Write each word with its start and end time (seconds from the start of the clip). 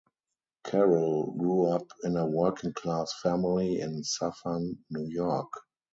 Carole 0.63 1.33
grew 1.37 1.67
up 1.67 1.85
in 2.03 2.17
a 2.17 2.25
working-class 2.25 3.19
family 3.21 3.81
in 3.81 4.03
Suffern, 4.03 4.79
New 4.89 5.05
York. 5.07 5.53